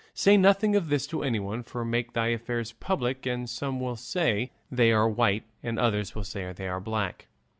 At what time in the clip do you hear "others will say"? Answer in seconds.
5.77-6.51